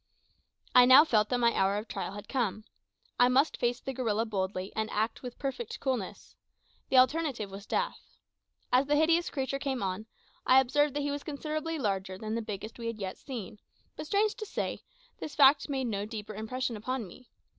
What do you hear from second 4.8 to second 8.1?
act with perfect coolness. The alternative was death.